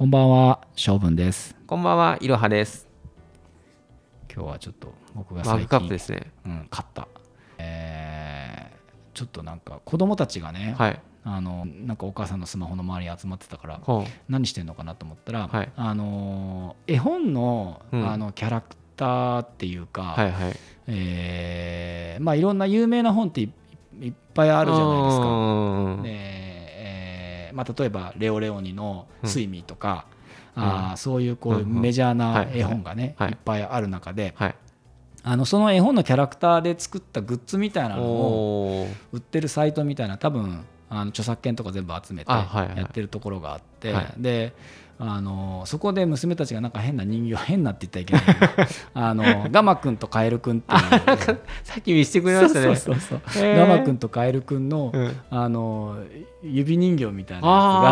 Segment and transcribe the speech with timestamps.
[0.00, 1.54] こんばんは、しょうぶんです。
[1.66, 2.88] こんばんは、いろはです。
[4.34, 6.32] 今日はちょっと僕がマグ最近、カップですね。
[6.46, 7.06] うん、買った。
[7.58, 11.00] えーちょっとなんか子供たちがね、はい。
[11.22, 20.20] あのなんかお母さんのスマホの周りに集まってたからほ何してんのかなと思ったら、はいあの絵本の,、うんあのキャラクターっていうか、う。
[20.22, 20.56] はいはい。
[20.86, 23.52] えーまあ、いろんな有名な本ってい
[24.00, 25.24] いっぱいあるじゃないですか。
[25.24, 26.29] か
[27.52, 30.06] まあ、例えばレオレオニの「睡眠」とか、
[30.54, 31.60] あーそういうこううん。
[31.60, 31.80] うん。
[31.80, 32.58] メジャーなはい。
[32.58, 33.30] 絵本がね、はい。
[33.30, 34.54] いっぱいある中ではい。
[35.22, 44.06] あのその絵本のキャラクターで作ったグッズみたいなのを売ってるサイトみたいな多分あの著作権とか全部集めてやってるところがあって、はい。
[44.18, 44.52] で
[45.02, 48.68] あのそこで娘たちがなんか変な人形変なって言ったらいけないけど
[49.00, 51.40] あのガマくんとカエルくんっていう。
[51.64, 52.76] さっき見せてくれましたね。
[52.76, 55.16] そうそうそうガマくんとカエルくんの,、うん。
[55.30, 55.96] あの
[56.42, 57.82] 指人形みたいなやつが、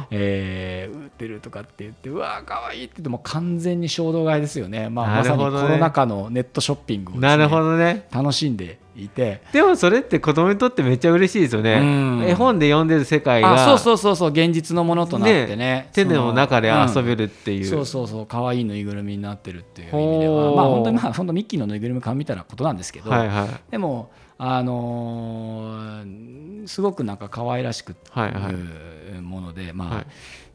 [0.00, 8.06] あえー売ってるとかって言ってうわーかわいいって言ってもう完全に衝動買いですよね、まあ、なまさにコロナ禍のネットショッピングをねなるほどね。
[8.12, 11.80] 楽しんでいて、でもそれって子供にとってめっちゃ嬉しいですよね。
[11.80, 12.24] うん。
[12.24, 15.90] 絵本で読んでる世界があそうそうそうそう現実のものとなってね。
[15.92, 17.64] 手の中で遊べるるっていう。
[17.64, 20.54] そうそうそう可愛いぬいぐるみになってるっていう意味では。
[20.54, 23.48] まあ本当にまあ本当ミッキーのぬいぐるみ買うみたいなことなんですけど、はいはい。
[23.70, 30.06] でもあのーすごくなんか可愛らしくはいうものでまあ、はい。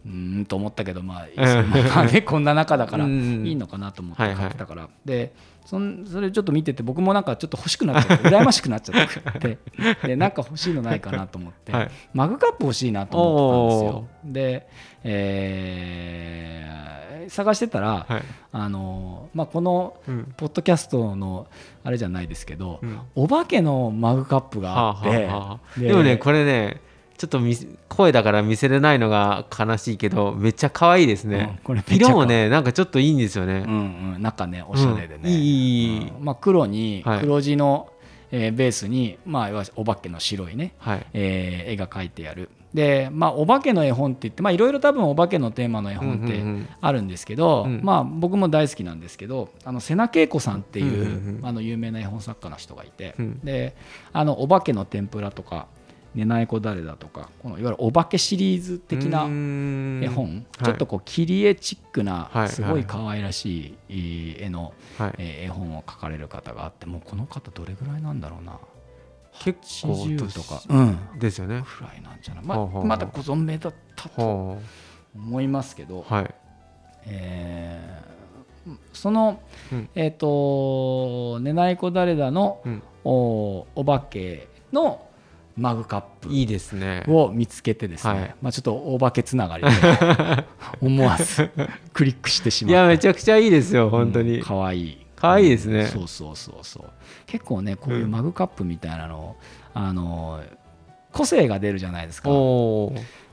[0.05, 1.27] うーんと思ったけどまあ、
[1.59, 3.45] うんまあね、こんな中だからうん。
[3.47, 5.33] いいのかなと思って買ってたから、で
[5.65, 9.07] そんそれちょっと見てて僕もなんかちょっと欲しくなっちゃって羨ましくなっちゃっ
[9.39, 9.57] て。
[10.05, 11.91] でなんか欲しいのないかなと思って、はい。
[12.13, 14.63] マグカップ欲しいなと思ってたんですよ。
[14.65, 14.67] で、
[15.03, 16.81] えー
[17.29, 18.23] 探してたら、はい。
[18.51, 20.33] あのまあ、このうん。
[20.35, 21.47] ポッドキャストの
[21.83, 22.99] あれじゃないですけど、うん。
[23.15, 25.79] お化けのマグカップがあって、はあはあはあ。
[25.79, 26.81] ででもねこれね
[27.17, 27.39] ちょっと
[27.87, 36.09] 声だから見せれないのが悲しいけどめっちゃ可愛いですうんね、これ色もねなんかちょっといいんですよね、うんうん、中ねおしゃれでね、うんいいいいいい。
[36.09, 36.25] うん。
[36.25, 37.19] まあ、黒にはい。
[37.19, 37.90] 黒地の、
[38.31, 41.05] えーベースに、まあ、お化けの白いね、はい。
[41.13, 42.49] えー絵が描いてある。
[42.73, 46.41] で、まあ、お化けの絵本って言ってまあいろいろ多分お化けのテーマの絵本って
[46.79, 47.81] あるんですけど、うん。
[47.83, 51.45] まあ、僕も大好きなんですけどあの瀬名恵子さんっていう,、うんうんうん。
[51.45, 53.39] あの有名な絵本作家の人がいて、うん。
[53.43, 53.75] で
[54.13, 55.67] あのお化けの天ぷらとか
[56.15, 60.65] 「ねないこ誰だ」とかこのいわゆるお化けシリーズ的な絵本、はい。
[60.65, 64.73] ちょっとこう切り絵チックなはいすごい可愛らしい絵の、
[65.17, 68.57] 絵本を描かれる方があってもうこの方どれぐらいなんだろうな。
[69.39, 71.63] 結構80とか、うん、ですよね。
[71.65, 74.61] くらいなんじゃない、ままだご存命だったとほ
[75.15, 76.35] 思いますけど、うはい。
[77.05, 78.11] えー
[78.93, 79.41] その、
[79.71, 79.89] うん。
[79.95, 85.01] えっ、と「ねないこ誰だのうん」おお化けの
[85.61, 87.03] マグカップいいですね。
[87.07, 88.35] を見つけてですね、はい。
[88.41, 89.69] まあ、ちょっとお化けつながりで
[90.81, 91.51] 思わず
[91.93, 92.81] クリックしてしまいった。
[92.81, 94.81] やめちゃくちゃいいですよ本当に、かわい。
[94.81, 95.85] い可愛いですね。
[95.85, 96.89] そうそうそうそう。
[97.27, 99.35] 結構ねこういうマグカップみたいなの、
[99.75, 100.41] あの
[101.11, 102.29] 個性が出るじゃないですか。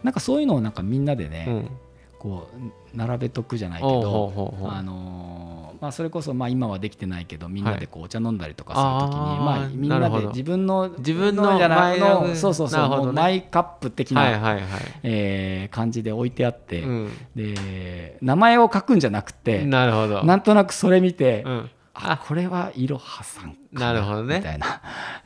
[0.03, 1.71] なんかそういうのをなんかみんなでね、うん、
[2.19, 14.59] こう並べとくじゃないけどあのまあ、それこそまあ今はできてないけどみんなでこうお茶飲んだりとかはいするときに、まあ、みんなで自分の自分のじゃないのそうそうそう、マイカップ的な、
[15.03, 20.25] えー感じで置いてあって、うん、で名前を書くんじゃなくてなるほど。
[20.25, 24.39] なんとなくそれ見て、うん、あこれはいろはさんかなるほどね。
[24.39, 24.81] みたいな。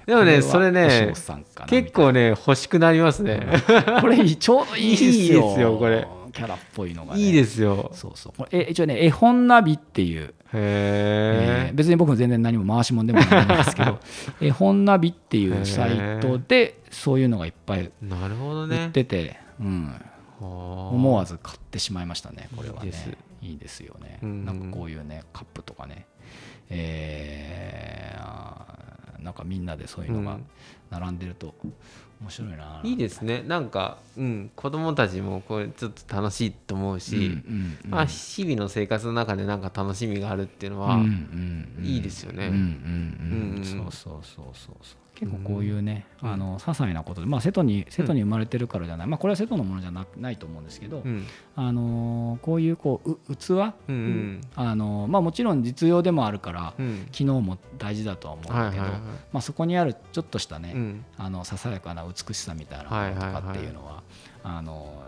[0.07, 1.13] でもねそれね
[1.67, 3.47] 結構ね欲しくなりますね、
[4.01, 7.91] これちょうどいいですよこれキャラっぽいのが、ね、いいですよ。
[7.95, 8.33] そうそう。
[8.37, 11.75] これえ一応ね絵本ナビっていう、えへー。
[11.75, 13.99] 別に僕も全然何も回しもんでもないんですけど
[14.41, 19.95] 絵本ナビっていうサイトでそういうのがいっぱい売っねてて、うん、
[20.41, 22.93] 思思わず買ってしまいましたねこれはね。
[23.43, 23.81] いいです。
[23.81, 26.07] よね、うんなんかこういうねカップとかね。
[26.71, 28.43] えー
[29.23, 30.39] なんかみんなでそういうのが
[30.93, 31.55] 並んでると
[32.21, 33.43] 面白いな、いいですね。
[33.47, 42.47] なんか、うん、子供たちもこれちょっと楽しいと思うし、うんうんうんまあ、日々の生活の中でなんか楽しみがあるっていうのは、うんうんうんいいですよね。
[42.47, 42.61] うんうんう
[43.55, 43.57] ん。
[43.57, 45.03] うんそうそうそうそうそう。
[45.15, 51.27] 結構こういうね、あの些細なことでまあ瀬戸に瀬戸に生まれてるからじゃない、まあこれは瀬戸のものじゃなないと思うんですけど、うん。
[51.55, 54.41] あのーこういうこうう器、うんうん。
[54.57, 57.07] あのーまあもちろん実用でもあるから、うん。
[57.13, 58.91] 機能も大事だとは思うんだけど、ま
[59.35, 60.82] あそこにあるちょっとしたね、うん
[61.19, 64.03] あのささやかな美しさみたいなものとかっていうのは,、
[64.43, 65.03] あの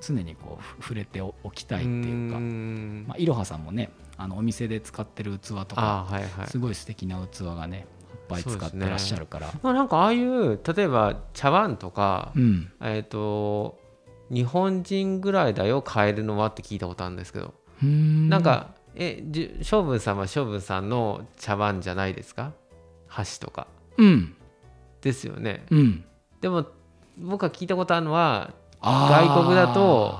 [0.00, 3.04] 常にこうふ触れておきたいっていうか、ん。
[3.08, 6.46] まあ、いろはさんもねあのお店で使ってる器とかあはいはい。
[6.48, 9.50] すごい素敵な器がねいっぱい使ってらっしゃるから。
[9.62, 12.70] まあ、なんかああいう例えば茶碗とか、うん。
[12.80, 13.78] えっ、と
[14.30, 18.28] 日本人ぐらいだよ買えるのはって聞いたことあるんですけど、うん。
[18.28, 22.52] なんかえじゅ将軍さんは将軍さんの茶碗じゃないですか？
[23.06, 23.66] 箸とか。
[23.98, 24.36] うん
[25.04, 25.64] ですよね。
[25.70, 26.04] うん。
[26.40, 26.66] でも
[27.18, 28.52] 僕が聞いたことあるのは
[28.82, 30.18] 外国だと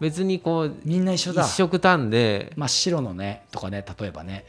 [0.00, 1.44] 別にこうみんな一緒だ。
[1.44, 4.44] 一色単で真っ白のねとかね例えばね。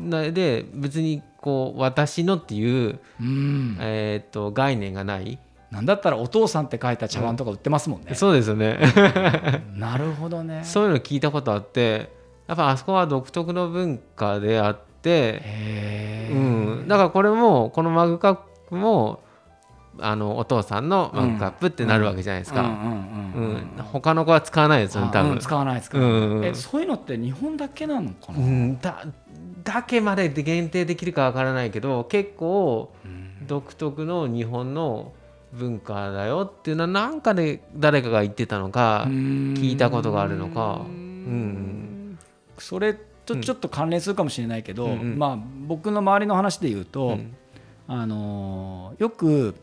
[0.00, 5.38] なで別にこう私のっていう、うん、うんえー、と概念がない、
[5.70, 8.78] なんだったらお父さんって書いた茶碗とか売ってますもんね、そうですよね。
[9.74, 10.62] なるほどね。
[10.64, 12.10] そういうの聞いたことあって
[12.48, 16.36] やっぱあそこは独特の文化であって、へえ、う
[16.84, 18.38] ん、だからこれもこのマグカッ
[18.68, 19.22] プも
[20.00, 22.62] あのお父さんのマグカップってなるわけじゃないですか、
[23.92, 26.44] 他の子は使わないですよね多分、あうん使わない使わない、うん。
[26.44, 29.04] えそういうのって日本だけなのかな、うん、だ
[29.64, 33.28] だけまでで限定できるかわからないけど結構うん。
[33.48, 35.12] 独特の日本の
[35.52, 40.82] 文化だよっていうのはなんかで誰かが言ってたのか、聞いたことがあるのか。
[40.86, 42.18] うん。
[42.58, 47.34] それとちょっと関連するかもしれないけど、まあ、僕の周りの話で言うと、うん。
[47.90, 49.54] あのーよく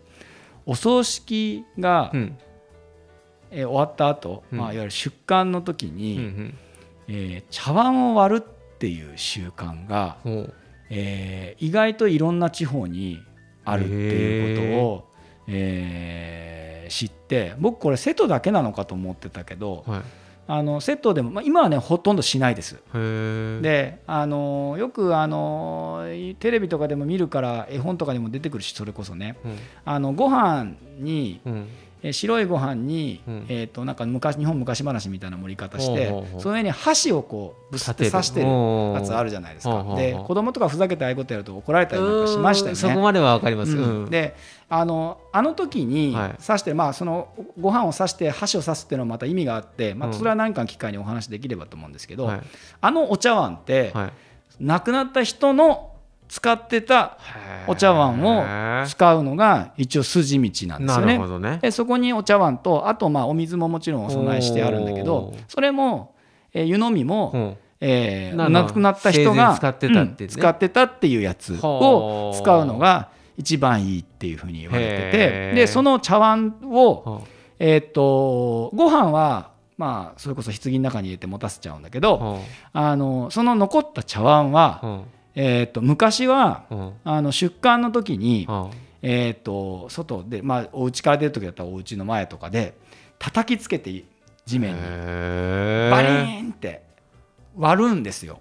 [0.66, 2.38] お葬式が、うん。
[3.52, 4.60] えー終わった後、うん。
[4.60, 6.58] まあいわゆる出棺の時うに、ん。
[7.08, 10.18] えー茶碗を割るっていう習慣が、
[10.90, 13.20] えー意外といろんな地方に
[13.64, 15.10] あるっていうことを、
[15.48, 20.02] えー知って僕これ瀬戸だけなのかと思ってたけどうはい
[20.48, 22.78] あの瀬戸でも、まあ、今はねほとんどしないです。
[22.94, 26.06] であのよくあの
[26.40, 29.38] テレビとかでも見るから絵本とかでも出てくるしそれこそね。
[29.44, 29.58] うん。
[29.86, 31.68] あのご飯にうん
[32.08, 33.46] え白いご飯に、うん。
[33.50, 36.42] えー、となんか昔日本昔話みたいな盛り方してほうほうほう。
[36.42, 39.84] その上に箸をこうぶすって刺してるやつあるじゃないですか。
[39.96, 43.02] で子供とかふざけてああいうことやると怒られたりなんかしましたようんそこね。
[43.02, 43.76] まではわかります、
[44.12, 44.36] で
[44.70, 46.44] あのあの時にはい。
[46.44, 47.30] 刺して、まあ、その
[47.60, 50.14] ご飯を刺して箸を刺すっていうのはまた意味があって、まあ、うん。
[50.14, 52.42] それは何かの機会にお話できればと思うんですけど、はい。
[52.82, 54.14] あのお茶碗って、はい。
[54.60, 55.95] 亡くなった人の
[56.28, 57.18] 使ってた
[57.68, 61.40] お茶碗を使うのが一応筋道なんですなよね。
[61.40, 61.60] ね。
[61.62, 65.44] でそこにお茶碗とあとまあお水ももちろんお供えしてあるんだけおどー。
[65.48, 66.16] それも、
[66.54, 67.58] えー湯飲みも、うん。
[67.82, 70.16] えー亡くなった人生が前使ってたってね。
[70.22, 75.56] うん使ってたっていうやつを使うのが一番いいっていうふうに言われてへてー。
[75.56, 77.22] でその茶碗を、は
[77.60, 82.40] えー、とご飯はまあそれこそ棺の中に入れて持たせちゃうんだけどは
[82.74, 85.04] あのその残った茶碗は、は
[85.36, 88.72] えー、と昔ははあの出棺の時に、は
[89.02, 92.74] えー、と外で、まあ、お家から出る時だったらお家の前とかで
[93.20, 94.04] 叩きつけて
[94.46, 94.82] 地面に。
[94.82, 96.84] バリーンって
[97.56, 98.40] 割るんですよ。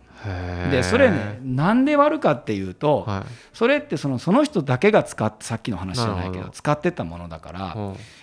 [0.70, 7.76] でそれねなんで割るかっていうとはそれってそのその人だけが使ってさっきの話じゃないけど使ってたものだから、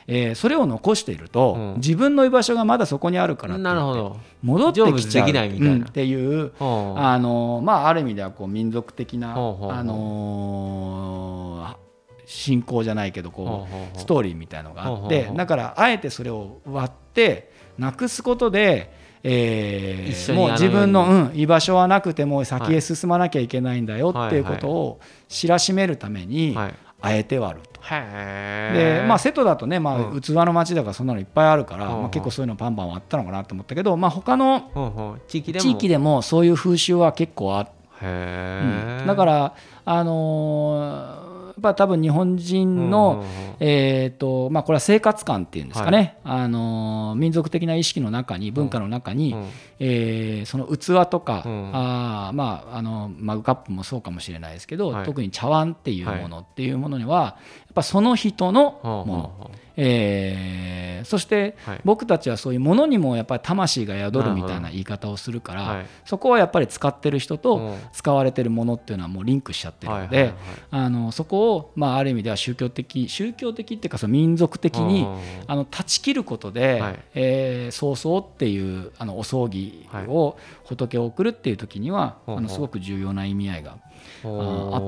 [0.07, 1.75] えーそれを残していると、うん。
[1.75, 4.17] 自分の居場所がまだそこにあるからって言ってなるほど。
[4.41, 4.87] 戻ってきちゃう。
[4.89, 5.73] 成仏できないみたいな。
[5.75, 11.81] うんっていうはあのまあある意味ではこう民族的なあのー
[12.25, 26.73] 信仰じゃないけどこうストーリーみたいのがあってだからあえてそれを割ってなくすことで、えーもう自分の、うん、居場所はなくても先へ進まなきゃいけないんだよっていうことを知らしめるためにはい。
[27.03, 27.81] あえて割ると。
[27.83, 30.21] へでまあ、瀬戸だとね、まあ、うん。
[30.21, 35.63] 器の町だからそんなのいっぱいあるから、まあ、結構そういうのバンバン割ったのかなと思ったけど、まあ、他の地域でも。
[35.63, 37.71] 地域でもそういう風習は結構あって。
[38.03, 39.07] へー。
[39.07, 41.30] だから、あのー
[41.61, 43.23] ぱ多分日本人の、
[43.59, 49.47] えーとまあ、これは生活感っていうんですかね、あのー民族的な意識の中に文化の中に、うん。
[49.79, 51.71] えーその器とか、うん。
[51.73, 55.05] あーまあ、あのマグカップもそうかもしれないですけど、はい。
[55.05, 57.37] 特に茶碗っていうものっていうものには、
[57.73, 61.81] ぱその人のもの、えーそしてはい。
[61.83, 65.85] 僕たちはそういうものにもやっぱり魂が宿るみたいな言い方をするから、はい。
[66.05, 70.33] そこはやっぱり使ってる人とうん使われてるものっていうのはもうリンクしちゃってるので、
[70.69, 76.99] あのそこを、まあ、ある意味では宗教的宗教的っていうかその民族的にうんあの断ち切ることで、はい。
[77.15, 83.79] えー葬送っていうあのお葬儀を仏を送るっていう時には、あのすごく重要な意味合いがあっ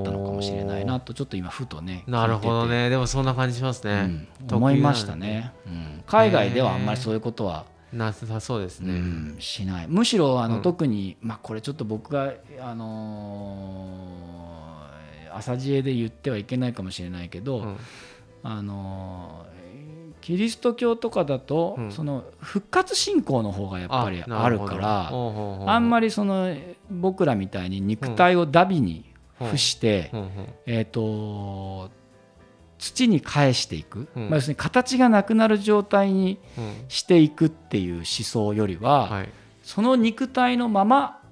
[0.04, 2.90] たのかもしれないなとちょっと今ふとねなるほどね。
[2.90, 4.56] でもそんな感じしますね、うん。
[4.56, 6.02] 思いましたね、うん。
[6.06, 9.86] 海外ではあんまりそういうことは、なさそうですね、うんしない。
[9.88, 10.62] むしろあの、うん。
[10.62, 17.76] 特に、まあ、これちょっと僕が、あのー朝知恵で言ってはいけないかもしれないけど、うん。
[18.42, 19.54] あのー
[20.24, 21.92] キリスト教とかだと、うん。
[21.92, 26.56] その復活信仰の方がやっぱりあるからあんまりりその
[26.90, 29.04] 僕らみたいに肉体をダビに
[29.38, 30.10] 付して、
[30.64, 31.90] えー、と
[32.84, 34.22] 土に返していく、うん。
[34.24, 39.28] まあ、要するに形がなくなる状態にうんしていくっていう思想よりは、はい。
[39.62, 41.22] その肉体のまま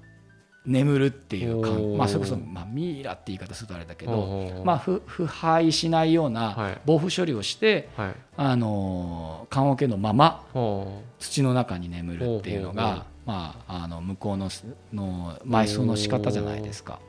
[0.65, 6.81] 眠るっていうかまあ、それこそ、まあ、ミイラって言い方するとあれだけど、まあ、腐腐敗しないようなはい。
[6.85, 8.15] 防腐処理をして、はい。
[8.37, 14.49] あのー棺桶のままほ土の中に眠るっていうのが、まあ、あの向こうの
[14.91, 16.99] の埋葬の仕方じゃないですか。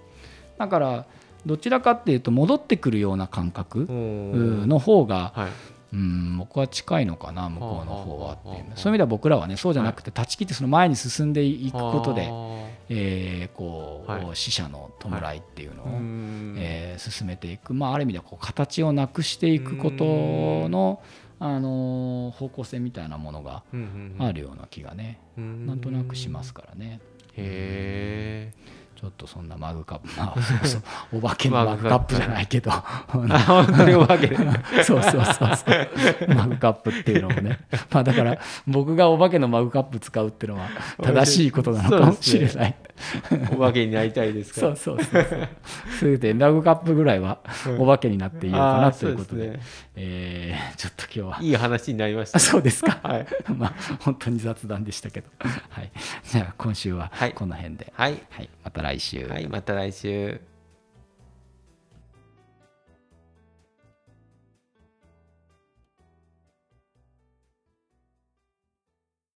[0.58, 1.06] だから
[1.46, 5.50] どちらかっていうと戻ってくるような感覚の方がはい。
[5.92, 12.64] うん僕は近いのかな向こうの方はっていうそういう意味では僕らはねそうじゃなくて断ち切ってその前に進んでいくことで、あ。
[12.88, 14.26] えーこうはい。
[14.34, 16.54] 死者の弔いっていうのを、ーうん。
[16.58, 21.00] えー進めていく、まあ、ある意味ではこう形をなくしていくことの、
[21.38, 25.64] あのー方向性みたいなものがうんうんあるような気がね、うん。
[25.64, 26.98] なんとなくしますからね。
[27.36, 28.52] へ
[29.00, 32.14] ちょっとそんなマグカップ、 まあ、そうそうお化けのマグカップ。
[32.14, 33.28] じゃないけど、本
[33.66, 34.28] 当にお化け。
[34.28, 34.36] で
[34.84, 37.58] そうそうそうそう、マグカップっていうのもね、
[37.90, 40.68] まあだから僕がお化けのマグカップ使うっていうのは
[41.02, 42.76] 正しいことなのかもしれない。
[43.52, 44.76] お化けになりたいですから。
[44.76, 45.48] そうそうそうそう。
[45.98, 47.38] それでマグカップぐらいは
[47.78, 49.60] お化けになっていようかなということで、そうですね。
[49.96, 51.38] えーちょっと今日は。
[51.40, 52.36] いい話になりました。
[52.36, 52.98] あそうですか。
[53.02, 53.26] はい。
[53.56, 55.28] まあ本当に雑談でしたけど、
[55.70, 55.90] はい。
[56.24, 57.32] じゃあ今週ははい。
[57.32, 58.22] この辺で、はい。
[58.30, 59.26] はい、また来週。
[59.26, 60.40] はいまた来週